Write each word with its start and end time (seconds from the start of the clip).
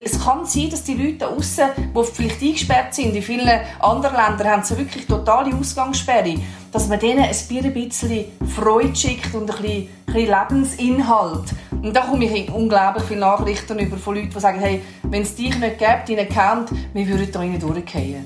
Es 0.00 0.24
kann 0.24 0.46
sein, 0.46 0.70
dass 0.70 0.84
die 0.84 0.94
Leute 0.94 1.18
da 1.18 1.26
aussen, 1.26 1.64
die 1.76 2.04
vielleicht 2.04 2.40
eingesperrt 2.40 2.94
sind, 2.94 3.16
in 3.16 3.22
vielen 3.22 3.48
anderen 3.80 4.14
Ländern 4.14 4.46
haben 4.46 4.62
sie 4.62 4.78
wirklich 4.78 5.04
totale 5.06 5.52
Ausgangssperre, 5.52 6.36
dass 6.70 6.86
man 6.86 7.00
denen 7.00 7.24
ein 7.24 7.30
bisschen 7.30 8.24
Freude 8.54 8.94
schickt 8.94 9.34
und 9.34 9.50
ein 9.50 9.56
bisschen, 9.60 9.88
ein 10.06 10.14
bisschen 10.14 10.34
Lebensinhalt. 10.50 11.50
Und 11.72 11.96
da 11.96 12.02
komme 12.02 12.26
ich 12.26 12.48
unglaublich 12.48 13.02
viele 13.08 13.20
Nachrichten 13.20 13.76
über 13.80 13.96
von 13.96 14.14
Leuten, 14.14 14.30
die 14.30 14.38
sagen, 14.38 14.60
hey, 14.60 14.82
wenn 15.02 15.22
es 15.22 15.34
dich 15.34 15.58
nicht 15.58 15.78
gäbe, 15.78 16.04
deinen 16.06 16.28
kennt, 16.28 16.70
wir 16.94 17.08
würden 17.08 17.32
da 17.32 17.40
rein 17.40 17.58
durchgehen. 17.58 18.24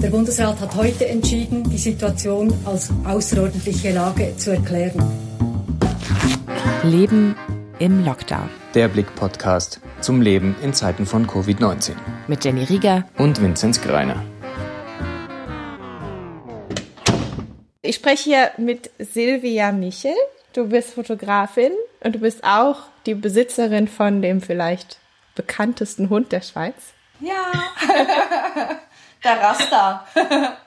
Der 0.00 0.10
Bundesrat 0.10 0.60
hat 0.60 0.76
heute 0.76 1.08
entschieden, 1.08 1.68
die 1.68 1.78
Situation 1.78 2.54
als 2.64 2.90
außerordentliche 3.04 3.90
Lage 3.90 4.36
zu 4.36 4.52
erklären. 4.52 5.02
Leben 6.84 7.34
im 7.78 8.04
Lockdown. 8.04 8.48
Der 8.74 8.88
Blick-Podcast 8.88 9.80
zum 10.00 10.20
Leben 10.20 10.56
in 10.62 10.74
Zeiten 10.74 11.06
von 11.06 11.26
Covid-19. 11.26 11.92
Mit 12.26 12.44
Jenny 12.44 12.64
Rieger 12.64 13.04
und 13.16 13.40
Vinzenz 13.40 13.80
Greiner. 13.80 14.24
Ich 17.82 17.96
spreche 17.96 18.24
hier 18.24 18.50
mit 18.56 18.90
Silvia 18.98 19.72
Michel. 19.72 20.14
Du 20.52 20.68
bist 20.68 20.94
Fotografin 20.94 21.72
und 22.00 22.16
du 22.16 22.18
bist 22.18 22.42
auch 22.42 22.82
die 23.06 23.14
Besitzerin 23.14 23.86
von 23.86 24.22
dem 24.22 24.40
vielleicht 24.40 24.98
bekanntesten 25.34 26.10
Hund 26.10 26.32
der 26.32 26.42
Schweiz. 26.42 26.74
Ja, 27.20 27.52
der 29.24 29.40
Rasta. 29.40 30.06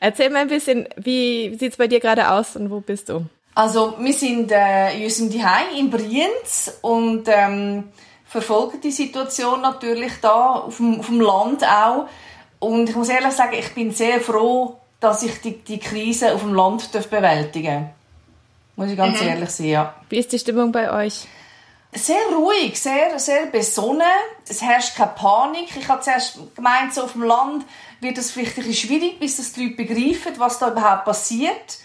Erzähl 0.00 0.30
mal 0.30 0.40
ein 0.40 0.48
bisschen, 0.48 0.88
wie 0.96 1.54
sieht 1.56 1.72
es 1.72 1.78
bei 1.78 1.88
dir 1.88 2.00
gerade 2.00 2.30
aus 2.30 2.56
und 2.56 2.70
wo 2.70 2.80
bist 2.80 3.08
du? 3.08 3.26
Also 3.58 3.96
wir 3.98 4.12
sind 4.12 4.52
äh, 4.52 4.96
in 4.96 5.02
unserem 5.02 5.32
Zuhause 5.32 5.76
in 5.76 5.90
Brienz 5.90 6.78
und 6.80 7.24
ähm, 7.26 7.88
verfolgen 8.24 8.80
die 8.80 8.92
Situation 8.92 9.62
natürlich 9.62 10.12
da 10.22 10.60
auf 10.60 10.76
dem, 10.76 11.00
auf 11.00 11.06
dem 11.06 11.20
Land 11.20 11.64
auch. 11.64 12.06
Und 12.60 12.88
ich 12.88 12.94
muss 12.94 13.08
ehrlich 13.08 13.32
sagen, 13.32 13.56
ich 13.58 13.74
bin 13.74 13.90
sehr 13.90 14.20
froh, 14.20 14.76
dass 15.00 15.24
ich 15.24 15.40
die, 15.40 15.58
die 15.58 15.80
Krise 15.80 16.36
auf 16.36 16.42
dem 16.42 16.54
Land 16.54 16.92
bewältigen 17.10 17.82
darf. 17.82 17.90
Muss 18.76 18.90
ich 18.90 18.96
ganz 18.96 19.20
mhm. 19.20 19.26
ehrlich 19.26 19.50
sein, 19.50 19.66
ja. 19.66 19.94
Wie 20.08 20.18
ist 20.18 20.30
die 20.30 20.38
Stimmung 20.38 20.70
bei 20.70 20.92
euch? 20.92 21.26
Sehr 21.92 22.26
ruhig, 22.32 22.80
sehr, 22.80 23.18
sehr 23.18 23.46
besonnen. 23.46 24.06
Es 24.48 24.62
herrscht 24.62 24.94
keine 24.94 25.14
Panik. 25.16 25.76
Ich 25.76 25.88
habe 25.88 26.00
zuerst 26.00 26.38
gemeint, 26.54 26.94
so 26.94 27.02
auf 27.02 27.12
dem 27.14 27.24
Land 27.24 27.64
wird 28.00 28.18
es 28.18 28.30
vielleicht 28.30 28.56
ein 28.56 28.66
bisschen 28.66 28.88
schwierig, 28.88 29.18
bis 29.18 29.38
das 29.38 29.52
die 29.52 29.64
Leute 29.64 29.82
begreifen, 29.82 30.34
was 30.36 30.60
da 30.60 30.70
überhaupt 30.70 31.06
passiert. 31.06 31.78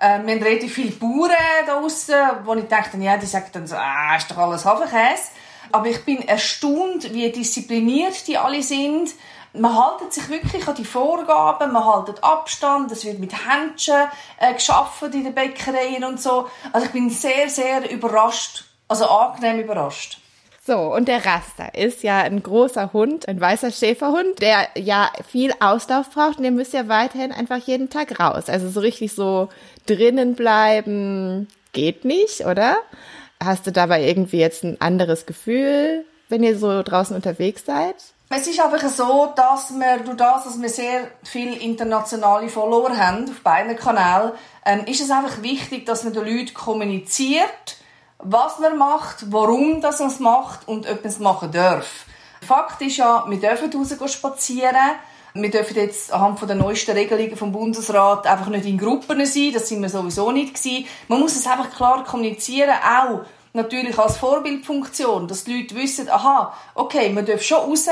Ähm, 0.00 0.26
wir 0.26 0.34
haben 0.34 0.42
relativ 0.42 0.74
viele 0.74 0.90
Bauern 0.90 1.30
da 1.66 1.80
draussen, 1.80 2.14
wo 2.44 2.54
ich 2.54 2.68
dachte, 2.68 2.98
ja, 2.98 3.16
die 3.16 3.26
sagen 3.26 3.46
dann 3.52 3.66
so, 3.66 3.76
ah, 3.76 4.16
ist 4.16 4.30
doch 4.30 4.38
alles 4.38 4.64
Hafenkäse. 4.64 5.30
Aber 5.72 5.86
ich 5.86 6.04
bin 6.04 6.26
erstaunt, 6.28 7.12
wie 7.12 7.30
diszipliniert 7.32 8.26
die 8.26 8.38
alle 8.38 8.62
sind. 8.62 9.10
Man 9.52 9.74
haltet 9.74 10.12
sich 10.12 10.28
wirklich 10.28 10.68
an 10.68 10.74
die 10.74 10.84
Vorgaben, 10.84 11.72
man 11.72 11.84
haltet 11.84 12.22
Abstand, 12.22 12.92
es 12.92 13.06
wird 13.06 13.18
mit 13.18 13.32
Händchen 13.32 14.08
äh, 14.38 14.52
geschafft 14.52 15.02
in 15.02 15.24
den 15.24 15.34
Bäckereien 15.34 16.04
und 16.04 16.20
so. 16.20 16.48
Also 16.72 16.86
ich 16.86 16.92
bin 16.92 17.08
sehr, 17.08 17.48
sehr 17.48 17.90
überrascht, 17.90 18.64
also 18.86 19.06
angenehm 19.06 19.60
überrascht. 19.60 20.18
So, 20.66 20.92
und 20.92 21.06
der 21.06 21.24
Raster 21.24 21.76
ist 21.76 22.02
ja 22.02 22.18
ein 22.18 22.42
großer 22.42 22.92
Hund, 22.92 23.28
ein 23.28 23.40
weißer 23.40 23.70
Schäferhund, 23.70 24.40
der 24.40 24.66
ja 24.74 25.12
viel 25.28 25.52
Auslauf 25.60 26.10
braucht 26.10 26.38
und 26.38 26.42
der 26.42 26.50
müsst 26.50 26.72
ja 26.72 26.88
weiterhin 26.88 27.30
einfach 27.30 27.58
jeden 27.58 27.88
Tag 27.88 28.18
raus. 28.18 28.48
Also 28.48 28.68
so 28.68 28.80
richtig 28.80 29.12
so 29.12 29.48
drinnen 29.86 30.34
bleiben 30.34 31.46
geht 31.72 32.04
nicht, 32.04 32.46
oder? 32.46 32.78
Hast 33.40 33.68
du 33.68 33.70
dabei 33.70 34.02
irgendwie 34.02 34.38
jetzt 34.38 34.64
ein 34.64 34.80
anderes 34.80 35.24
Gefühl, 35.24 36.04
wenn 36.28 36.42
ihr 36.42 36.58
so 36.58 36.82
draußen 36.82 37.14
unterwegs 37.14 37.64
seid? 37.64 37.94
Es 38.28 38.48
ist 38.48 38.60
einfach 38.60 38.88
so, 38.88 39.32
dass 39.36 39.70
wir 39.70 39.98
durch 40.04 40.16
das, 40.16 40.44
dass 40.44 40.60
wir 40.60 40.68
sehr 40.68 41.08
viele 41.22 41.54
internationale 41.54 42.48
Follower 42.48 42.96
haben 42.96 43.28
auf 43.28 43.40
beiden 43.44 43.76
Kanälen, 43.76 44.32
ähm, 44.64 44.84
ist 44.86 45.00
es 45.00 45.12
einfach 45.12 45.42
wichtig, 45.42 45.86
dass 45.86 46.02
man 46.02 46.12
den 46.12 46.24
Leuten 46.24 46.54
kommuniziert, 46.54 47.76
was 48.18 48.58
man 48.58 48.78
macht, 48.78 49.30
warum 49.32 49.80
das 49.80 50.00
man 50.00 50.08
es 50.08 50.20
macht 50.20 50.66
und 50.68 50.88
ob 50.88 51.02
man 51.02 51.12
es 51.12 51.18
machen 51.18 51.52
darf. 51.52 52.06
Fakt 52.46 52.80
ist 52.82 52.96
ja, 52.96 53.24
wir 53.28 53.40
dürfen 53.40 53.70
raus 53.72 54.12
spazieren. 54.12 54.76
Wir 55.34 55.50
dürfen 55.50 55.76
jetzt 55.76 56.12
anhand 56.12 56.40
der 56.48 56.56
neuesten 56.56 56.92
Regelungen 56.92 57.36
vom 57.36 57.52
Bundesrat 57.52 58.26
einfach 58.26 58.46
nicht 58.46 58.64
in 58.64 58.78
Gruppen 58.78 59.24
sein. 59.26 59.50
Das 59.52 59.68
sind 59.68 59.82
wir 59.82 59.88
sowieso 59.90 60.30
nicht 60.32 60.54
gewesen. 60.54 60.86
Man 61.08 61.20
muss 61.20 61.36
es 61.36 61.46
einfach 61.46 61.70
klar 61.74 62.04
kommunizieren, 62.04 62.70
auch 62.70 63.20
natürlich 63.52 63.98
als 63.98 64.16
Vorbildfunktion, 64.16 65.28
dass 65.28 65.44
die 65.44 65.60
Leute 65.60 65.74
wissen, 65.74 66.08
aha, 66.08 66.54
okay, 66.74 67.10
man 67.10 67.26
darf 67.26 67.42
schon 67.42 67.58
raus, 67.58 67.86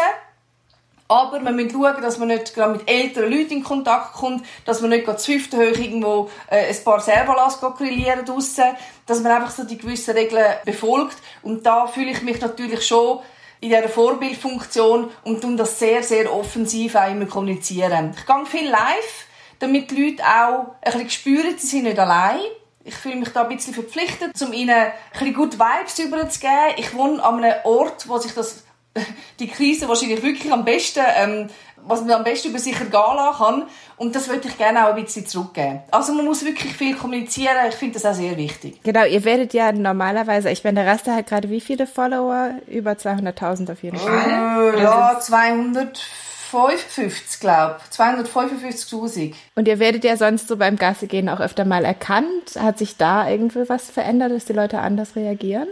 aber 1.09 1.41
wir 1.41 1.53
müssen 1.53 1.71
schauen, 1.71 2.01
dass 2.01 2.19
man 2.19 2.29
nicht 2.29 2.55
gerade 2.55 2.79
mit 2.79 2.91
älteren 2.91 3.31
Leuten 3.31 3.53
in 3.53 3.65
Kontakt 3.65 4.15
kommt, 4.15 4.45
dass 4.65 4.81
man 4.81 4.91
nicht 4.91 5.05
gerade 5.05 5.19
zu 5.19 5.33
fünften 5.33 5.59
hoch 5.59 5.79
irgendwo 5.79 6.31
äh, 6.49 6.71
ein 6.71 6.85
paar 6.85 7.01
Servalas 7.01 7.61
grillieren 7.61 8.25
draussen, 8.25 8.65
dass 9.07 9.21
man 9.21 9.33
einfach 9.33 9.51
so 9.51 9.65
die 9.65 9.77
gewissen 9.77 10.15
Regeln 10.15 10.57
befolgt. 10.65 11.17
Und 11.43 11.67
da 11.67 11.87
fühle 11.87 12.11
ich 12.11 12.23
mich 12.23 12.41
natürlich 12.41 12.87
schon 12.87 13.21
in 13.61 13.71
dieser 13.71 13.89
Vorbildfunktion 13.89 15.11
und 15.25 15.41
tun 15.41 15.57
das 15.57 15.79
sehr, 15.79 16.03
sehr 16.03 16.33
offensiv 16.35 16.95
auch 16.95 17.11
immer 17.11 17.27
kommunizieren. 17.27 18.15
Ich 18.17 18.27
gehe 18.27 18.47
viel 18.47 18.71
live, 18.71 19.27
damit 19.59 19.91
die 19.91 20.11
Leute 20.11 20.23
auch 20.23 20.75
ein 20.83 20.93
bisschen 20.93 21.11
spüren, 21.11 21.55
sie 21.59 21.67
sind 21.67 21.85
nicht 21.85 21.99
allein. 21.99 22.41
Ich 22.87 22.95
fühle 22.95 23.17
mich 23.17 23.31
da 23.31 23.43
ein 23.43 23.57
bisschen 23.57 23.73
verpflichtet, 23.73 24.41
um 24.43 24.53
ihnen 24.53 24.71
ein 24.77 24.93
bisschen 25.13 25.35
gute 25.35 25.59
Vibes 25.59 25.99
überzugeben. 25.99 26.75
Ich 26.77 26.95
wohne 26.95 27.23
an 27.25 27.43
einem 27.43 27.57
Ort, 27.65 28.07
wo 28.09 28.19
sich 28.19 28.35
das 28.35 28.65
die 29.41 29.49
Krise 29.49 29.89
wahrscheinlich 29.89 30.23
wirklich 30.23 30.53
am 30.53 30.65
besten, 30.65 31.01
ähm, 31.17 31.49
was 31.87 32.01
man 32.01 32.13
am 32.13 32.25
besten 32.25 32.49
über 32.49 32.59
sich 32.59 32.75
ergehen 32.75 32.93
lassen 32.93 33.39
kann. 33.39 33.65
Und 33.97 34.17
das 34.17 34.29
würde 34.29 34.49
ich 34.49 34.59
gerne 34.59 34.87
auch 34.87 34.95
ein 34.95 35.03
bisschen 35.03 35.27
zurückgeben. 35.27 35.83
Also 35.91 36.15
man 36.15 36.25
muss 36.25 36.43
wirklich 36.45 36.73
viel 36.73 36.95
kommunizieren. 36.97 37.55
Ich 37.69 37.75
finde 37.75 37.95
das 37.95 38.07
auch 38.07 38.15
sehr 38.15 38.37
wichtig. 38.37 38.81
Genau, 38.83 39.05
ihr 39.05 39.25
werdet 39.25 39.55
ja 39.55 39.71
normalerweise, 39.73 40.51
ich 40.51 40.65
meine, 40.65 40.83
der 40.83 40.93
Raster 40.93 41.15
hat 41.15 41.29
gerade 41.29 41.49
wie 41.51 41.61
viele 41.61 41.87
Follower? 41.87 42.55
Über 42.67 42.93
200.000 42.93 43.73
auf 43.73 43.83
jeden 43.83 43.99
Fall. 43.99 44.75
Äh, 44.75 44.83
ja, 44.83 45.19
255, 45.21 47.41
glaube 47.41 47.77
ich. 47.85 47.91
255.000. 47.97 49.35
Und 49.55 49.69
ihr 49.69 49.79
werdet 49.79 50.05
ja 50.05 50.17
sonst 50.17 50.49
so 50.49 50.57
beim 50.57 50.77
Gasse 50.77 51.07
gehen 51.07 51.29
auch 51.29 51.41
öfter 51.41 51.65
mal 51.65 51.85
erkannt. 51.85 52.57
Hat 52.59 52.79
sich 52.79 52.97
da 52.97 53.29
irgendwie 53.29 53.69
was 53.69 53.91
verändert, 53.91 54.33
dass 54.33 54.47
die 54.47 54.55
Leute 54.55 54.81
anders 54.81 55.15
reagieren? 55.15 55.69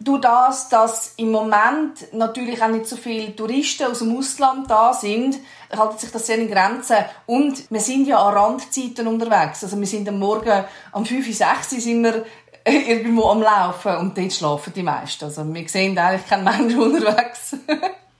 Durch 0.00 0.20
das, 0.20 0.68
dass 0.68 1.14
im 1.16 1.30
Moment 1.30 2.12
natürlich 2.12 2.62
auch 2.62 2.68
nicht 2.68 2.86
so 2.86 2.96
viele 2.96 3.34
Touristen 3.34 3.84
aus 3.84 4.00
dem 4.00 4.16
Ausland 4.16 4.68
da 4.68 4.92
sind, 4.92 5.38
hält 5.70 6.00
sich 6.00 6.10
das 6.10 6.26
sehr 6.26 6.38
in 6.38 6.50
Grenzen. 6.50 6.96
Und 7.26 7.70
wir 7.70 7.80
sind 7.80 8.06
ja 8.06 8.18
an 8.18 8.34
Randzeiten 8.34 9.06
unterwegs. 9.06 9.62
Also 9.62 9.78
wir 9.78 9.86
sind 9.86 10.08
am 10.08 10.18
Morgen 10.18 10.64
um 10.92 11.06
5, 11.06 11.34
6 11.34 11.70
sind 11.70 12.02
wir 12.02 12.24
irgendwo 12.64 13.28
am 13.28 13.42
Laufen 13.42 13.96
und 13.96 14.16
dort 14.16 14.32
schlafen 14.32 14.72
die 14.74 14.82
meisten. 14.82 15.24
Also 15.24 15.44
wir 15.52 15.68
sehen 15.68 15.96
eigentlich 15.96 16.26
keinen 16.26 16.44
Menschen 16.44 16.80
unterwegs. 16.82 17.56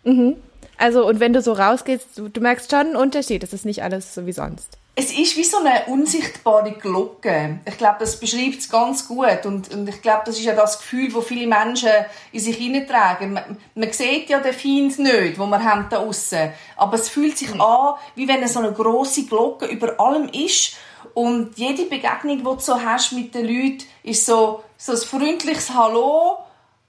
mhm. 0.04 0.36
Also 0.76 1.06
und 1.06 1.20
wenn 1.20 1.32
du 1.32 1.40
so 1.40 1.52
rausgehst, 1.52 2.18
du, 2.18 2.28
du 2.28 2.40
merkst 2.40 2.70
schon 2.70 2.80
einen 2.80 2.96
Unterschied. 2.96 3.42
Es 3.42 3.52
ist 3.52 3.64
nicht 3.64 3.82
alles 3.82 4.14
so 4.14 4.26
wie 4.26 4.32
sonst. 4.32 4.78
Es 4.96 5.12
ist 5.12 5.36
wie 5.36 5.42
so 5.42 5.58
eine 5.58 5.86
unsichtbare 5.86 6.70
Glocke. 6.72 7.58
Ich 7.66 7.76
glaube, 7.78 7.96
das 7.98 8.20
beschreibt 8.20 8.60
es 8.60 8.68
ganz 8.68 9.08
gut. 9.08 9.44
Und, 9.44 9.74
und 9.74 9.88
ich 9.88 10.00
glaube, 10.00 10.22
das 10.26 10.38
ist 10.38 10.44
ja 10.44 10.54
das 10.54 10.78
Gefühl, 10.78 11.12
das 11.12 11.24
viele 11.26 11.48
Menschen 11.48 11.90
in 12.30 12.38
sich 12.38 12.56
hineintragen. 12.56 13.32
Man, 13.32 13.56
man 13.74 13.92
sieht 13.92 14.30
ja 14.30 14.38
den 14.38 14.52
Feind 14.52 15.00
nicht, 15.00 15.36
wo 15.36 15.46
wir 15.46 15.64
haben 15.64 15.88
da 15.90 15.98
aussen. 15.98 16.52
Aber 16.76 16.94
es 16.94 17.08
fühlt 17.08 17.36
sich 17.36 17.60
an, 17.60 17.94
wie 18.14 18.28
wenn 18.28 18.46
so 18.46 18.60
eine 18.60 18.72
große 18.72 19.26
Glocke 19.26 19.66
über 19.66 19.98
allem 19.98 20.28
ist. 20.28 20.76
Und 21.12 21.58
jede 21.58 21.86
Begegnung, 21.86 22.38
die 22.38 22.44
du 22.44 22.56
so 22.60 22.80
hast 22.80 23.12
mit 23.12 23.34
den 23.34 23.46
Leuten, 23.46 23.84
ist 24.04 24.24
so, 24.26 24.62
so 24.76 24.92
ein 24.92 24.98
freundliches 24.98 25.74
Hallo, 25.74 26.38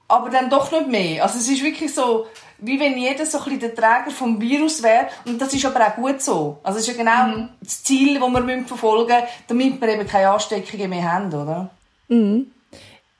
aber 0.07 0.29
dann 0.29 0.49
doch 0.49 0.71
nicht 0.71 0.87
mehr. 0.87 1.23
Also 1.23 1.39
es 1.39 1.47
ist 1.47 1.63
wirklich 1.63 1.93
so, 1.93 2.27
wie 2.59 2.79
wenn 2.79 2.97
jeder 2.97 3.25
so 3.25 3.39
ein 3.39 3.43
bisschen 3.45 3.59
der 3.59 3.75
Träger 3.75 4.11
vom 4.11 4.39
Virus 4.39 4.83
wäre. 4.83 5.07
Und 5.25 5.41
das 5.41 5.53
ist 5.53 5.65
aber 5.65 5.87
auch 5.87 5.95
gut 5.95 6.21
so. 6.21 6.59
Also 6.63 6.79
es 6.79 6.87
ist 6.87 6.95
ja 6.95 7.03
genau 7.03 7.37
mhm. 7.37 7.49
das 7.61 7.83
Ziel, 7.83 8.19
das 8.19 8.47
wir 8.47 8.65
verfolgen 8.65 9.13
müssen, 9.13 9.27
damit 9.47 9.81
wir 9.81 9.89
eben 9.89 10.07
keine 10.07 10.29
Ansteckungen 10.29 10.89
mehr 10.89 11.11
haben, 11.11 11.27
oder? 11.33 11.69
Mhm. 12.07 12.51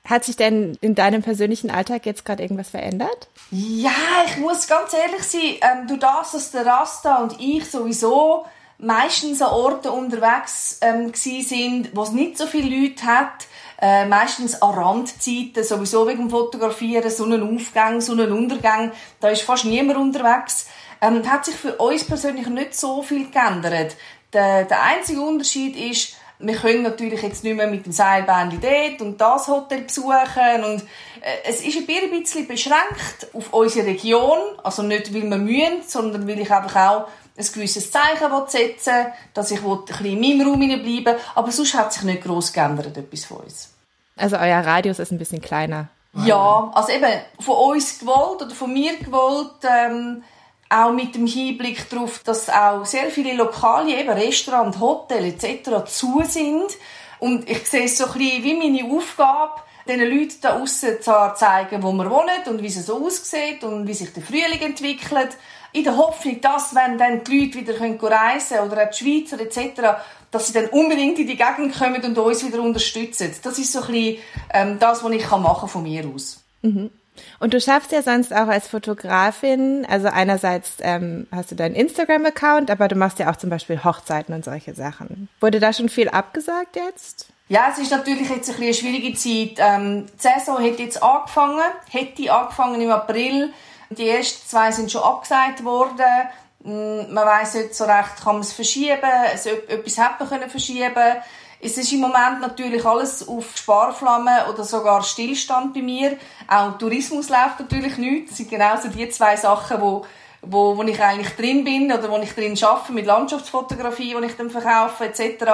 Hat 0.04 0.24
sich 0.24 0.36
denn 0.36 0.78
in 0.80 0.94
deinem 0.94 1.22
persönlichen 1.22 1.68
Alltag 1.70 2.06
jetzt 2.06 2.24
gerade 2.24 2.42
irgendwas 2.42 2.70
verändert? 2.70 3.28
Ja, 3.50 3.90
ich 4.26 4.36
muss 4.36 4.68
ganz 4.68 4.92
ehrlich 4.92 5.24
sein, 5.24 5.56
ähm, 5.62 5.88
du 5.88 5.96
das, 5.96 6.32
dass 6.32 6.52
der 6.52 6.64
Rasta 6.64 7.16
und 7.16 7.40
ich 7.40 7.68
sowieso 7.68 8.46
meistens 8.78 9.42
an 9.42 9.50
Orten 9.50 9.88
unterwegs 9.88 10.78
ähm, 10.82 11.12
sind, 11.14 11.90
wo 11.94 12.02
es 12.02 12.12
nicht 12.12 12.38
so 12.38 12.46
viele 12.46 12.68
Leute 12.68 13.04
hat, 13.04 13.46
äh, 13.80 14.06
meistens 14.06 14.60
an 14.62 14.74
Randzeiten, 14.74 15.62
sowieso 15.62 16.06
wegen 16.06 16.24
dem 16.24 16.30
Fotografieren, 16.30 17.10
Sonnenaufgang, 17.10 18.00
Sonnenuntergang, 18.00 18.92
da 19.20 19.28
ist 19.28 19.42
fast 19.42 19.64
niemand 19.64 19.98
unterwegs. 19.98 20.66
Ähm, 21.00 21.30
hat 21.30 21.44
sich 21.44 21.54
für 21.54 21.76
uns 21.76 22.04
persönlich 22.04 22.46
nicht 22.46 22.74
so 22.74 23.02
viel 23.02 23.30
geändert. 23.30 23.96
Der, 24.32 24.64
der 24.64 24.82
einzige 24.82 25.20
Unterschied 25.20 25.76
ist, 25.76 26.16
wir 26.38 26.54
können 26.54 26.82
natürlich 26.82 27.22
jetzt 27.22 27.44
nicht 27.44 27.56
mehr 27.56 27.66
mit 27.66 27.86
dem 27.86 27.92
Seilbahn 27.92 28.58
dort 28.60 29.00
und 29.00 29.20
das 29.20 29.48
Hotel 29.48 29.82
besuchen 29.82 30.64
und 30.64 30.82
äh, 30.82 31.38
es 31.44 31.62
ist 31.62 31.76
ein 31.76 31.86
bisschen 31.86 32.46
beschränkt 32.46 33.28
auf 33.32 33.52
unsere 33.52 33.86
Region, 33.86 34.38
also 34.62 34.82
nicht, 34.82 35.14
weil 35.14 35.22
wir 35.22 35.38
mühen, 35.38 35.82
sondern 35.86 36.28
weil 36.28 36.40
ich 36.40 36.50
einfach 36.50 36.76
auch 36.76 37.08
ein 37.38 37.46
gewisses 37.52 37.90
Zeichen 37.90 38.30
setzen 38.48 39.06
dass 39.34 39.50
ich 39.50 39.62
ein 39.62 39.84
bisschen 39.84 40.06
in 40.06 40.38
meinem 40.38 40.48
Raum 40.48 40.60
bleiben 40.60 41.18
aber 41.34 41.52
sonst 41.52 41.74
hat 41.74 41.92
sich 41.92 42.02
nicht 42.02 42.22
gross 42.22 42.52
geändert, 42.52 42.96
etwas 42.96 43.24
von 43.24 43.38
uns. 43.38 43.70
Also 44.16 44.36
euer 44.36 44.60
Radius 44.60 44.98
ist 44.98 45.12
ein 45.12 45.18
bisschen 45.18 45.42
kleiner. 45.42 45.88
Ja, 46.24 46.70
also 46.72 46.92
eben 46.92 47.20
von 47.40 47.54
uns 47.54 47.98
gewollt 47.98 48.42
oder 48.42 48.54
von 48.54 48.72
mir 48.72 48.96
gewollt, 48.96 49.52
ähm, 49.68 50.22
auch 50.70 50.92
mit 50.92 51.14
dem 51.14 51.26
Hinblick 51.26 51.88
darauf, 51.90 52.20
dass 52.24 52.48
auch 52.48 52.84
sehr 52.86 53.10
viele 53.10 53.34
Lokale, 53.34 54.00
eben 54.00 54.08
Restaurant, 54.08 54.80
Hotel 54.80 55.26
etc. 55.26 55.84
zu 55.86 56.22
sind. 56.24 56.72
Und 57.18 57.48
ich 57.48 57.66
sehe 57.66 57.84
es 57.84 57.98
so 57.98 58.06
ein 58.06 58.12
bisschen 58.12 58.44
wie 58.44 58.54
meine 58.54 58.96
Aufgabe, 58.96 59.60
den 59.88 60.00
Leuten 60.00 60.36
da 60.40 60.64
zu 60.64 61.34
zeigen, 61.34 61.82
wo 61.82 61.92
wir 61.92 62.10
wohnen 62.10 62.42
und 62.46 62.62
wie 62.62 62.66
es 62.66 62.86
so 62.86 63.04
aussieht 63.04 63.62
und 63.64 63.86
wie 63.86 63.94
sich 63.94 64.12
der 64.12 64.22
Frühling 64.22 64.60
entwickelt. 64.60 65.36
In 65.72 65.84
der 65.84 65.96
Hoffnung, 65.96 66.40
dass, 66.40 66.74
wenn 66.74 66.96
dann 66.96 67.22
die 67.22 67.40
Leute 67.40 67.58
wieder 67.58 67.74
reisen 67.74 68.56
können 68.56 68.70
oder 68.70 68.84
auch 68.84 68.90
die 68.90 69.04
Schweizer 69.04 69.40
etc., 69.40 69.82
dass 70.30 70.48
sie 70.48 70.52
dann 70.54 70.66
unbedingt 70.66 71.18
in 71.18 71.26
die 71.26 71.36
Gegend 71.36 71.76
kommen 71.76 72.02
und 72.02 72.18
uns 72.18 72.46
wieder 72.46 72.60
unterstützen. 72.60 73.32
Das 73.42 73.58
ist 73.58 73.72
so 73.72 73.80
ein 73.80 73.86
bisschen 73.86 74.18
ähm, 74.52 74.78
das, 74.78 75.04
was 75.04 75.12
ich 75.12 75.30
machen 75.30 75.68
von 75.68 75.82
mir 75.82 76.06
aus. 76.06 76.42
Mhm. 76.62 76.90
Und 77.38 77.54
du 77.54 77.60
schaffst 77.60 77.92
ja 77.92 78.02
sonst 78.02 78.32
auch 78.32 78.48
als 78.48 78.68
Fotografin, 78.68 79.86
also 79.88 80.08
einerseits 80.08 80.74
ähm, 80.80 81.26
hast 81.32 81.50
du 81.50 81.54
deinen 81.54 81.74
Instagram-Account, 81.74 82.70
aber 82.70 82.88
du 82.88 82.94
machst 82.94 83.18
ja 83.18 83.30
auch 83.30 83.36
zum 83.36 83.50
Beispiel 83.50 83.82
Hochzeiten 83.84 84.34
und 84.34 84.44
solche 84.44 84.74
Sachen. 84.74 85.28
Wurde 85.40 85.60
da 85.60 85.72
schon 85.72 85.88
viel 85.88 86.08
abgesagt 86.08 86.76
jetzt? 86.76 87.28
Ja, 87.48 87.68
es 87.70 87.78
ist 87.78 87.92
natürlich 87.92 88.28
jetzt 88.28 88.50
ein 88.50 88.56
eine 88.56 88.74
schwierige 88.74 89.14
Zeit. 89.14 89.56
Ähm, 89.58 90.06
die 90.06 90.22
Saison 90.22 90.56
hat 90.56 90.78
jetzt 90.78 91.02
angefangen, 91.02 91.62
hätte 91.90 92.32
angefangen 92.32 92.80
im 92.80 92.90
April. 92.90 93.52
Die 93.90 94.08
ersten 94.08 94.48
zwei 94.48 94.72
sind 94.72 94.90
schon 94.90 95.02
abgesagt 95.02 95.62
worden. 95.62 96.28
Mm, 96.64 97.12
man 97.14 97.24
weiß 97.26 97.54
nicht 97.54 97.74
so 97.74 97.84
recht, 97.84 98.16
kann 98.22 98.34
man 98.34 98.42
es 98.42 98.52
verschieben, 98.52 98.98
also, 99.30 99.50
etwas 99.50 99.96
hätte 99.96 100.14
man 100.18 100.28
können 100.28 100.50
verschieben 100.50 101.16
es 101.60 101.78
ist 101.78 101.92
im 101.92 102.00
Moment 102.00 102.40
natürlich 102.40 102.84
alles 102.84 103.26
auf 103.26 103.56
Sparflamme 103.56 104.46
oder 104.52 104.62
sogar 104.64 105.02
Stillstand 105.02 105.72
bei 105.72 105.80
mir. 105.80 106.18
Auch 106.46 106.76
Tourismus 106.78 107.28
läuft 107.28 107.60
natürlich 107.60 107.96
nicht. 107.96 108.30
Das 108.30 108.36
sind 108.36 108.50
genauso 108.50 108.88
die 108.88 109.08
zwei 109.08 109.36
Sachen, 109.36 109.80
wo, 109.80 110.04
wo, 110.42 110.76
wo 110.76 110.82
ich 110.82 111.00
eigentlich 111.00 111.34
drin 111.36 111.64
bin 111.64 111.92
oder 111.92 112.10
wo 112.10 112.18
ich 112.18 112.32
drin 112.32 112.56
arbeite 112.62 112.92
mit 112.92 113.06
Landschaftsfotografie, 113.06 114.14
wo 114.14 114.20
ich 114.20 114.36
dann 114.36 114.50
verkaufe 114.50 115.04
etc. 115.04 115.44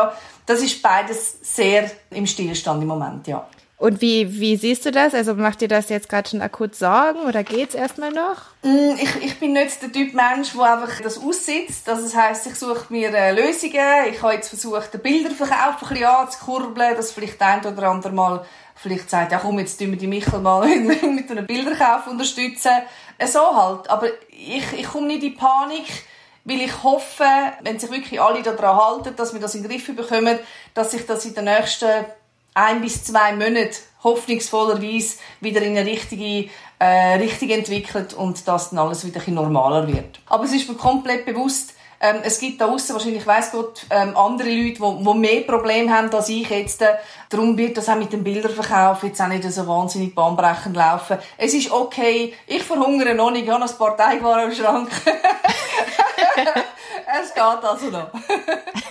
Das 0.46 0.60
ist 0.60 0.82
beides 0.82 1.38
sehr 1.42 1.90
im 2.10 2.26
Stillstand 2.26 2.82
im 2.82 2.88
Moment, 2.88 3.26
ja. 3.26 3.46
Und 3.82 4.00
wie, 4.00 4.38
wie 4.38 4.54
siehst 4.54 4.86
du 4.86 4.92
das? 4.92 5.12
Also 5.12 5.34
macht 5.34 5.60
dir 5.60 5.66
das 5.66 5.88
jetzt 5.88 6.08
gerade 6.08 6.30
schon 6.30 6.40
akut 6.40 6.76
Sorgen 6.76 7.18
oder 7.26 7.42
geht's 7.42 7.74
erstmal 7.74 8.12
noch? 8.12 8.36
Mm, 8.62 8.94
ich, 8.94 9.24
ich 9.24 9.40
bin 9.40 9.54
nicht 9.54 9.82
der 9.82 9.90
Typ 9.90 10.14
Mensch, 10.14 10.52
der 10.52 10.74
einfach 10.74 11.00
das 11.00 11.18
aussitzt. 11.18 11.88
Also 11.88 12.02
das 12.04 12.14
heisst, 12.14 12.46
ich 12.46 12.54
suche 12.54 12.84
mir 12.90 13.12
äh, 13.12 13.32
Lösungen. 13.32 14.06
Ich 14.08 14.22
habe 14.22 14.34
jetzt 14.34 14.50
versucht, 14.50 14.94
den 14.94 15.00
Bilderverkauf 15.00 15.82
ein 15.82 15.88
bisschen 15.88 16.04
anzukurbeln, 16.04 16.94
dass 16.94 17.10
vielleicht 17.10 17.42
ein 17.42 17.66
oder 17.66 17.88
andere 17.88 18.12
mal 18.12 18.46
vielleicht 18.76 19.10
sagt, 19.10 19.32
ja 19.32 19.38
komm, 19.38 19.58
jetzt 19.58 19.78
tun 19.78 19.90
wir 19.90 19.98
die 19.98 20.06
Michel 20.06 20.38
mal 20.38 20.64
mit 20.76 21.28
einem 21.32 21.46
Bilderkauf 21.48 22.06
unterstützen. 22.06 22.70
Äh, 23.18 23.26
so 23.26 23.40
halt. 23.40 23.90
Aber 23.90 24.06
ich, 24.28 24.78
ich 24.78 24.86
komme 24.86 25.08
nicht 25.08 25.24
in 25.24 25.34
Panik 25.34 25.86
weil 26.44 26.60
ich 26.60 26.82
hoffe, 26.82 27.24
wenn 27.62 27.78
sich 27.78 27.90
wirklich 27.90 28.20
alle 28.20 28.42
daran 28.42 28.76
halten, 28.76 29.14
dass 29.14 29.32
wir 29.32 29.40
das 29.40 29.54
in 29.54 29.62
den 29.62 29.70
Griff 29.70 29.94
bekommen, 29.94 30.38
dass 30.74 30.90
sich 30.90 31.06
das 31.06 31.24
in 31.24 31.34
den 31.34 31.44
nächsten 31.44 32.04
ein 32.54 32.80
bis 32.80 33.04
zwei 33.04 33.32
Monate 33.32 33.78
hoffnungsvollerweise 34.04 35.16
wieder 35.40 35.62
in 35.62 35.76
eine 35.76 35.88
richtige 35.88 36.50
äh, 36.78 37.14
Richtung 37.14 37.50
entwickelt 37.50 38.14
und 38.14 38.46
dass 38.48 38.70
dann 38.70 38.80
alles 38.80 39.06
wieder 39.06 39.20
ein 39.26 39.34
normaler 39.34 39.86
wird. 39.86 40.20
Aber 40.26 40.44
es 40.44 40.52
ist 40.52 40.68
mir 40.68 40.74
komplett 40.74 41.24
bewusst, 41.24 41.74
ähm, 42.04 42.16
es 42.24 42.40
gibt 42.40 42.60
da 42.60 42.66
außen 42.66 42.96
wahrscheinlich, 42.96 43.24
weiß 43.24 43.52
Gott, 43.52 43.86
ähm, 43.88 44.16
andere 44.16 44.48
Leute, 44.50 44.80
die, 44.80 45.04
die 45.04 45.14
mehr 45.14 45.42
Probleme 45.42 45.96
haben 45.96 46.12
als 46.12 46.28
ich 46.28 46.50
jetzt. 46.50 46.82
Darum 47.30 47.56
wird 47.56 47.76
das 47.76 47.88
auch 47.88 47.94
mit 47.94 48.12
dem 48.12 48.24
Bilderverkauf 48.24 49.04
jetzt 49.04 49.22
auch 49.22 49.28
nicht 49.28 49.44
so 49.44 49.68
wahnsinnig 49.68 50.12
bahnbrechend 50.12 50.74
laufen. 50.74 51.18
Es 51.38 51.54
ist 51.54 51.70
okay. 51.70 52.34
Ich 52.48 52.64
verhungere 52.64 53.14
noch 53.14 53.30
nicht. 53.30 53.44
Ich 53.44 53.50
habe 53.50 53.60
noch 53.60 53.70
ein 53.70 53.78
paar 53.78 53.96
Teigwaren 53.96 54.50
im 54.50 54.56
Schrank. 54.56 54.90
es 57.22 57.32
geht 57.32 57.40
also 57.40 57.86
noch. 57.90 58.10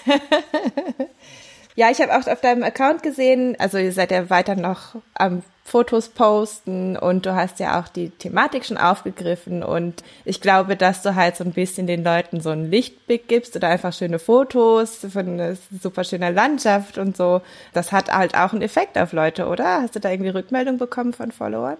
Ja, 1.75 1.89
ich 1.89 2.01
habe 2.01 2.15
auch 2.15 2.27
auf 2.27 2.41
deinem 2.41 2.63
Account 2.63 3.01
gesehen, 3.01 3.55
also 3.59 3.77
ihr 3.77 3.93
seid 3.93 4.11
ja 4.11 4.29
weiter 4.29 4.55
noch 4.55 4.95
am 5.13 5.41
Fotos 5.63 6.09
posten 6.09 6.97
und 6.97 7.25
du 7.25 7.33
hast 7.33 7.59
ja 7.59 7.79
auch 7.79 7.87
die 7.87 8.09
Thematik 8.09 8.65
schon 8.65 8.77
aufgegriffen 8.77 9.63
und 9.63 10.03
ich 10.25 10.41
glaube, 10.41 10.75
dass 10.75 11.01
du 11.01 11.15
halt 11.15 11.37
so 11.37 11.45
ein 11.45 11.53
bisschen 11.53 11.87
den 11.87 12.03
Leuten 12.03 12.41
so 12.41 12.49
einen 12.49 12.69
Lichtblick 12.69 13.29
gibst 13.29 13.55
oder 13.55 13.69
einfach 13.69 13.93
schöne 13.93 14.19
Fotos 14.19 14.97
von 15.13 15.57
super 15.81 16.03
schöner 16.03 16.31
Landschaft 16.31 16.97
und 16.97 17.15
so. 17.15 17.41
Das 17.73 17.93
hat 17.93 18.11
halt 18.11 18.35
auch 18.35 18.51
einen 18.51 18.63
Effekt 18.63 18.97
auf 18.97 19.13
Leute, 19.13 19.47
oder? 19.47 19.81
Hast 19.81 19.95
du 19.95 20.01
da 20.01 20.09
irgendwie 20.09 20.31
Rückmeldung 20.31 20.77
bekommen 20.77 21.13
von 21.13 21.31
Followern? 21.31 21.77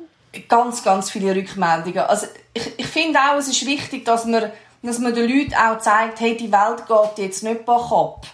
Ganz, 0.48 0.84
ganz 0.84 1.10
viele 1.10 1.36
Rückmeldungen. 1.36 2.00
Also 2.00 2.28
ich, 2.54 2.80
ich 2.80 2.88
finde 2.88 3.20
auch, 3.20 3.38
es 3.38 3.50
ist 3.50 3.66
wichtig, 3.66 4.06
dass 4.06 4.24
man, 4.24 4.52
dass 4.84 5.00
man 5.00 5.14
den 5.14 5.30
Leuten 5.30 5.56
auch 5.56 5.80
zeigt, 5.80 6.22
hey, 6.22 6.38
die 6.38 6.52
Welt 6.52 6.88
geht 6.88 7.26
jetzt 7.26 7.44
nicht 7.44 7.66
bachab 7.66 8.26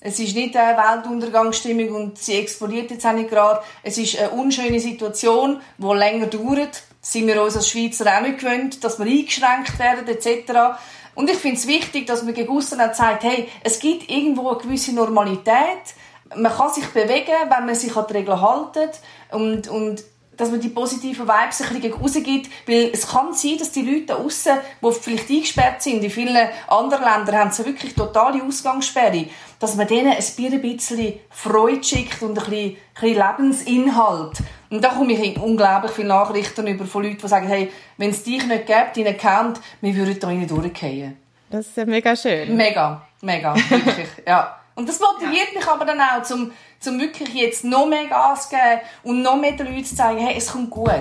es 0.00 0.18
ist 0.18 0.36
nicht 0.36 0.56
eine 0.56 0.76
Weltuntergangsstimmung 0.76 1.90
und 1.90 2.18
sie 2.18 2.34
explodiert 2.34 2.90
jetzt 2.90 3.06
auch 3.06 3.12
nicht 3.12 3.30
gerade. 3.30 3.62
Es 3.82 3.98
ist 3.98 4.18
eine 4.18 4.30
unschöne 4.30 4.78
Situation, 4.78 5.60
die 5.78 5.86
länger 5.86 6.26
dauert. 6.26 6.82
Sind 7.00 7.26
wir 7.26 7.42
uns 7.42 7.56
als 7.56 7.68
Schweizer 7.68 8.04
auch 8.16 8.20
nicht 8.20 8.38
gewöhnt, 8.38 8.84
dass 8.84 8.98
wir 8.98 9.06
eingeschränkt 9.06 9.78
werden 9.78 10.06
etc. 10.08 10.78
Und 11.14 11.30
ich 11.30 11.38
finde 11.38 11.56
es 11.56 11.66
wichtig, 11.66 12.06
dass 12.06 12.22
man 12.22 12.34
gegen 12.34 12.50
aussen 12.50 12.80
auch 12.80 12.92
zeigt, 12.92 13.24
hey, 13.24 13.48
es 13.64 13.78
gibt 13.78 14.10
irgendwo 14.10 14.50
eine 14.50 14.58
gewisse 14.58 14.94
Normalität. 14.94 15.94
Man 16.36 16.52
kann 16.52 16.72
sich 16.72 16.86
bewegen, 16.88 17.32
wenn 17.48 17.66
man 17.66 17.74
sich 17.74 17.96
an 17.96 18.04
die 18.08 18.12
Regeln 18.12 18.40
hält. 18.40 19.00
Und, 19.30 19.68
und 19.68 20.04
dass 20.36 20.50
man 20.50 20.60
die 20.60 20.68
positiven 20.68 21.26
Vibes 21.26 21.62
ein 21.62 21.80
bisschen 21.80 21.92
rausgibt, 21.92 22.50
weil 22.66 22.90
es 22.92 23.08
kann 23.08 23.32
sein, 23.32 23.56
dass 23.58 23.72
die 23.72 23.82
Leute 23.82 24.06
da 24.06 24.16
aussen, 24.16 24.52
die 24.82 24.92
vielleicht 24.92 25.30
eingesperrt 25.30 25.82
sind, 25.82 26.02
in 26.02 26.10
vielen 26.10 26.48
anderen 26.68 27.04
Ländern 27.04 27.36
haben 27.36 27.50
sie 27.50 27.64
wirklich 27.64 27.94
totale 27.94 28.42
Ausgangssperre, 28.42 29.26
dass 29.58 29.76
man 29.76 29.86
denen 29.86 30.12
ein 30.12 30.16
bisschen 30.16 31.14
Freude 31.30 31.82
schickt 31.82 32.22
und 32.22 32.30
ein 32.30 32.44
bisschen, 32.44 32.54
ein 32.54 32.76
bisschen 32.94 33.22
Lebensinhalt. 33.38 34.38
Und 34.70 34.82
da 34.82 34.88
komme 34.88 35.12
ich 35.12 35.38
unglaublich 35.38 35.92
viele 35.92 36.08
Nachrichten 36.08 36.66
über 36.66 36.84
von 36.84 37.04
Leuten, 37.04 37.18
die 37.18 37.28
sagen, 37.28 37.46
hey, 37.46 37.70
wenn 37.96 38.10
es 38.10 38.24
dich 38.24 38.44
nicht 38.46 38.66
gibt, 38.66 38.96
deinen 38.96 39.16
kennt, 39.16 39.60
wir 39.80 39.94
würden 39.94 40.18
da 40.18 40.26
rein 40.26 40.46
durchgehen. 40.46 41.16
Das 41.48 41.66
ist 41.66 41.76
ja 41.76 41.84
mega 41.86 42.16
schön. 42.16 42.56
Mega, 42.56 43.06
mega, 43.22 43.54
wirklich, 43.54 44.08
ja. 44.26 44.56
Und 44.78 44.86
das 44.86 45.00
motiviert 45.00 45.54
mich 45.54 45.66
aber 45.66 45.86
dann 45.86 45.98
auch, 45.98 46.22
zum, 46.22 46.52
zum 46.80 47.00
wirklich 47.00 47.32
jetzt 47.32 47.64
noch 47.64 47.86
mehr 47.86 48.08
Gas 48.08 48.50
zu 48.50 48.56
geben 48.56 48.82
und 49.04 49.22
noch 49.22 49.36
mehr 49.36 49.52
den 49.52 49.68
Leuten 49.68 49.86
zu 49.86 49.96
zeigen, 49.96 50.20
hey, 50.20 50.36
es 50.36 50.52
kommt 50.52 50.68
gut. 50.68 50.92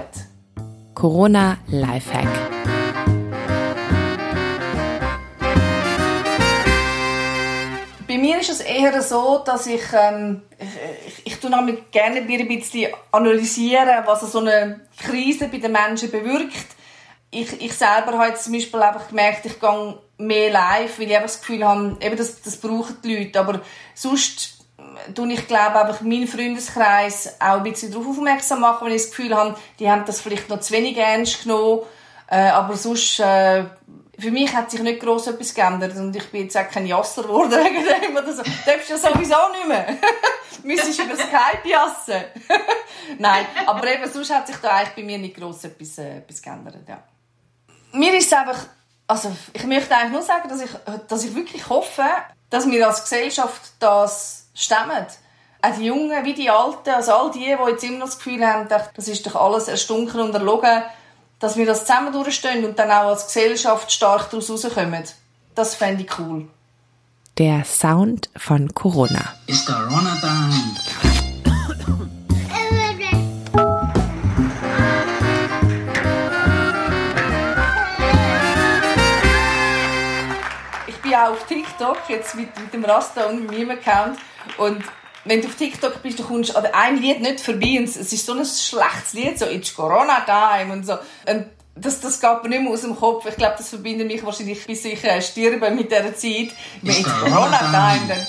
Corona 0.94 1.58
Lifehack. 1.67 2.25
Bei 8.08 8.17
mir 8.17 8.39
ist 8.39 8.50
es 8.50 8.62
eher 8.62 9.01
so, 9.01 9.39
dass 9.39 9.67
ich, 9.67 9.84
ähm, 9.91 10.44
ich, 11.05 11.27
ich 11.27 11.39
tue 11.41 11.50
damit 11.50 11.91
gerne 11.91 12.22
ein 12.22 12.48
bisschen 12.48 12.94
analysieren, 13.12 14.05
was 14.05 14.22
so 14.32 14.39
eine 14.39 14.88
Krise 14.98 15.50
bei 15.50 15.58
den 15.58 15.74
Menschen 15.74 16.10
bewirkt. 16.10 16.67
Ich, 17.29 17.62
ich 17.62 17.74
selber 17.74 18.13
habe 18.13 18.29
jetzt 18.29 18.46
zum 18.46 18.53
Beispiel 18.53 18.82
einfach 18.82 19.10
gemerkt, 19.10 19.46
ich 19.46 19.60
gehe 19.60 20.00
mehr 20.17 20.51
live, 20.51 21.00
weil 21.00 21.07
ich 21.07 21.15
einfach 21.15 21.27
das 21.27 21.41
Gefühl 21.41 21.65
habe, 21.65 21.98
eben 22.00 22.17
das, 22.17 22.41
das 22.41 22.57
brauchen 22.57 22.98
die 23.03 23.17
Leute. 23.17 23.39
Aber 23.39 23.62
sonst 23.93 24.55
tue 25.13 25.34
ich 25.34 25.48
glaube 25.48 25.79
einfach 25.79 26.01
meinen 26.01 26.27
Freundeskreis 26.27 27.36
auch 27.39 27.57
ein 27.57 27.63
bisschen 27.63 27.91
darauf 27.91 28.07
aufmerksam 28.07 28.62
machen, 28.62 28.86
wenn 28.86 28.93
ich 28.93 29.03
das 29.03 29.12
Gefühl 29.12 29.36
habe, 29.36 29.55
die 29.79 29.89
haben 29.89 30.05
das 30.05 30.22
vielleicht 30.22 30.50
noch 30.50 30.60
zu 30.60 30.74
wenig 30.74 30.98
ernst 30.98 31.43
genommen. 31.43 31.81
Äh, 32.27 32.50
aber 32.50 32.75
sonst, 32.75 33.19
äh, 33.19 33.65
für 34.17 34.31
mich 34.31 34.53
hat 34.53 34.72
sich 34.72 34.81
nicht 34.81 35.01
gross 35.01 35.27
etwas 35.27 35.53
geändert 35.53 35.95
und 35.95 36.15
ich 36.15 36.31
bin 36.31 36.43
jetzt 36.43 36.57
auch 36.57 36.69
kein 36.69 36.88
Jasser 36.88 37.24
geworden 37.24 37.51
wegen 37.51 37.84
dem 37.84 38.15
oder 38.15 38.34
so. 38.34 38.41
Du 38.41 38.50
darfst 38.65 38.89
ja 38.89 38.98
sowieso 38.98 39.36
nicht 39.51 39.67
mehr. 39.67 39.86
du 40.62 40.67
müsstest 40.67 41.00
über 41.00 41.15
Skype 41.15 41.67
jassen. 41.67 42.24
Nein, 43.19 43.45
aber 43.65 43.88
eben 43.88 44.12
sonst 44.12 44.34
hat 44.34 44.48
sich 44.48 44.55
da 44.57 44.69
eigentlich 44.69 44.95
bei 44.95 45.03
mir 45.03 45.17
nicht 45.17 45.36
gross 45.36 45.63
etwas, 45.65 45.98
äh, 45.98 46.17
etwas 46.17 46.41
geändert, 46.41 46.88
ja. 46.88 47.03
Mir 47.91 48.13
ist 48.17 48.27
es 48.27 48.34
einfach 48.34 48.65
also 49.07 49.35
ich 49.53 49.63
möchte 49.65 49.95
eigentlich 49.95 50.13
nur 50.13 50.21
sagen, 50.21 50.50
dass 50.50 50.62
ich, 50.62 50.69
dass 51.07 51.24
ich 51.24 51.35
wirklich 51.35 51.69
hoffe, 51.69 52.05
dass 52.50 52.67
wir 52.67 52.88
als 52.88 53.03
Gesellschaft 53.03 53.62
das 53.79 54.47
stemmen. 54.53 55.05
Auch 55.62 55.75
die 55.75 55.85
Jungen 55.85 56.25
wie 56.25 56.33
die 56.33 56.50
Alten, 56.50 56.89
also 56.89 57.13
all 57.13 57.31
die, 57.31 57.39
die 57.39 57.69
jetzt 57.69 57.83
immer 57.83 57.97
noch 58.00 58.05
das 58.05 58.17
Gefühl 58.17 58.45
haben, 58.45 58.67
das 58.69 59.07
ist 59.07 59.25
doch 59.25 59.35
alles 59.35 59.67
erstunken 59.67 60.19
und 60.19 60.33
erlogen, 60.33 60.83
dass 61.39 61.57
wir 61.57 61.65
das 61.65 61.85
zusammen 61.85 62.13
durchstehen 62.13 62.63
und 62.65 62.77
dann 62.77 62.91
auch 62.91 63.09
als 63.09 63.25
Gesellschaft 63.27 63.91
stark 63.91 64.29
daraus 64.29 64.50
rauskommen. 64.50 65.03
Das 65.55 65.75
fände 65.75 66.03
ich 66.03 66.19
cool. 66.19 66.47
der 67.38 67.65
Sound 67.65 68.29
von 68.38 68.74
Corona. 68.74 69.35
It's 69.47 69.65
Corona 69.65 70.15
time. 70.21 70.85
Auch 81.27 81.34
auf 81.34 81.46
TikTok, 81.48 81.98
jetzt 82.10 82.36
mit, 82.36 82.58
mit 82.60 82.74
dem 82.74 82.86
Rasta 82.86 83.25
und 83.25 83.48
meinem 83.48 83.72
Account. 83.72 84.17
Und 84.58 84.84
wenn 85.25 85.41
du 85.41 85.48
auf 85.48 85.55
TikTok 85.55 86.01
bist, 86.03 86.20
du 86.20 86.24
kommst 86.24 86.55
an 86.55 86.65
ein 86.74 86.98
Lied 86.98 87.22
nicht 87.22 87.41
vorbei. 87.41 87.77
Und 87.79 87.86
es 87.86 87.98
ist 87.98 88.25
so 88.25 88.34
ein 88.34 88.46
schlechtes 88.46 89.13
Lied, 89.13 89.39
so 89.39 89.46
«It's 89.46 89.75
Corona 89.75 90.22
Time» 90.22 90.74
und 90.74 90.86
so. 90.86 90.94
Und 91.27 91.48
das, 91.75 92.00
das 92.00 92.22
geht 92.22 92.44
mir 92.44 92.50
nicht 92.50 92.62
mehr 92.62 92.72
aus 92.72 92.82
dem 92.82 92.96
Kopf. 92.96 93.25
Ich 93.27 93.36
glaube, 93.36 93.55
das 93.58 93.70
verbindet 93.70 94.08
mich 94.08 94.24
wahrscheinlich, 94.24 94.65
bis 94.65 94.86
ich 94.86 95.03
äh, 95.03 95.22
sterbe 95.22 95.70
mit 95.72 95.91
dieser 95.91 96.15
Zeit. 96.15 96.51
Wenn 96.82 96.91
It's 96.91 97.00
«It's 97.00 97.20
Corona 97.20 97.58
Time», 97.58 98.08
dann... 98.08 98.27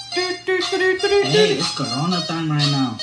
Hey, 1.22 1.58
it's 1.58 1.74
Corona 1.74 2.20
time 2.22 2.54
right 2.54 2.70
now. 2.70 2.96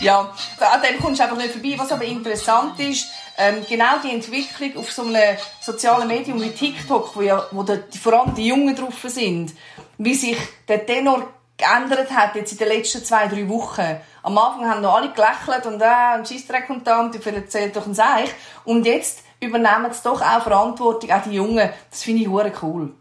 Ja, 0.00 0.32
an 0.58 0.82
dem 0.82 1.00
kommst 1.00 1.20
du 1.20 1.24
einfach 1.24 1.36
nicht 1.36 1.52
vorbei. 1.52 1.74
Was 1.76 1.92
aber 1.92 2.04
interessant 2.04 2.78
ist, 2.80 3.06
ähm, 3.38 3.64
genau 3.68 3.98
die 4.02 4.10
Entwicklung 4.10 4.76
auf 4.76 4.92
so 4.92 5.02
einem 5.02 5.36
sozialen 5.60 6.08
Medium 6.08 6.40
wie 6.40 6.50
TikTok, 6.50 7.16
wo, 7.16 7.22
ja, 7.22 7.46
wo 7.50 7.62
da, 7.62 7.76
die, 7.76 7.98
vor 7.98 8.12
allem 8.12 8.34
die 8.34 8.46
Jungen 8.46 8.74
drauf 8.74 8.94
sind, 9.04 9.52
wie 9.98 10.14
sich 10.14 10.38
der 10.68 10.86
Tenor 10.86 11.28
geändert 11.56 12.10
hat 12.10 12.34
jetzt 12.34 12.52
in 12.52 12.58
den 12.58 12.68
letzten 12.68 13.04
zwei, 13.04 13.26
drei 13.26 13.48
Wochen. 13.48 14.00
Am 14.22 14.38
Anfang 14.38 14.68
haben 14.68 14.80
noch 14.82 14.96
alle 14.96 15.12
gelächelt 15.12 15.66
und 15.66 15.80
äh, 15.80 15.84
ein 15.84 16.26
Scheissdreck 16.26 16.68
und 16.70 16.86
da 16.86 17.00
und 17.00 17.26
erzählt 17.26 17.76
doch 17.76 17.86
ein 17.86 17.94
Seich. 17.94 18.30
Und 18.64 18.86
jetzt 18.86 19.22
übernehmen 19.40 19.92
sie 19.92 20.02
doch 20.02 20.20
auch 20.20 20.42
Verantwortung, 20.42 21.10
auch 21.10 21.22
die 21.22 21.32
Jungen. 21.32 21.70
Das 21.90 22.02
finde 22.02 22.22
ich 22.22 22.28
hure 22.28 22.52
cool. 22.62 22.92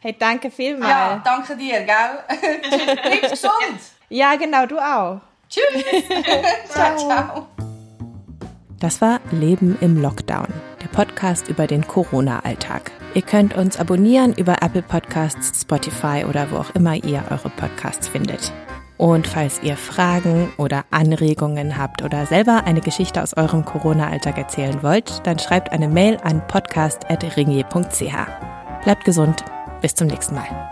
Hey, 0.00 0.16
danke 0.18 0.50
vielmals. 0.50 0.90
Ja, 0.90 1.10
Ja, 1.12 1.22
danke 1.24 1.56
dir, 1.56 1.82
gell? 1.82 2.96
Bleib 3.02 3.30
gesund. 3.30 3.54
genau, 4.34 4.66
du 4.66 4.78
auch. 4.78 5.20
Tschüss. 5.48 5.84
ciao, 6.72 6.96
ciao. 6.96 7.46
Das 8.82 9.00
war 9.00 9.20
Leben 9.30 9.78
im 9.80 10.02
Lockdown, 10.02 10.48
der 10.82 10.88
Podcast 10.88 11.46
über 11.46 11.68
den 11.68 11.86
Corona-Alltag. 11.86 12.90
Ihr 13.14 13.22
könnt 13.22 13.56
uns 13.56 13.78
abonnieren 13.78 14.34
über 14.34 14.56
Apple 14.60 14.82
Podcasts, 14.82 15.60
Spotify 15.60 16.24
oder 16.28 16.50
wo 16.50 16.56
auch 16.56 16.74
immer 16.74 16.96
ihr 16.96 17.22
eure 17.30 17.50
Podcasts 17.50 18.08
findet. 18.08 18.52
Und 18.96 19.28
falls 19.28 19.62
ihr 19.62 19.76
Fragen 19.76 20.52
oder 20.56 20.84
Anregungen 20.90 21.78
habt 21.78 22.02
oder 22.02 22.26
selber 22.26 22.64
eine 22.64 22.80
Geschichte 22.80 23.22
aus 23.22 23.36
eurem 23.36 23.64
Corona-Alltag 23.64 24.36
erzählen 24.36 24.82
wollt, 24.82 25.24
dann 25.28 25.38
schreibt 25.38 25.70
eine 25.70 25.86
Mail 25.86 26.18
an 26.24 26.44
podcast.ringier.ch. 26.48 28.82
Bleibt 28.82 29.04
gesund, 29.04 29.44
bis 29.80 29.94
zum 29.94 30.08
nächsten 30.08 30.34
Mal. 30.34 30.71